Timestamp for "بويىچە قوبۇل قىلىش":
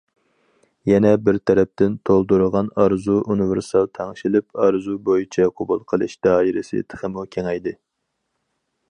5.11-6.17